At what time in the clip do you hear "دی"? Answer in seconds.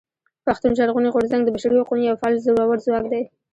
3.11-3.23